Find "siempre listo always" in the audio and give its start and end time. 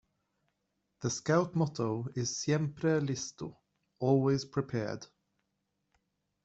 2.35-4.45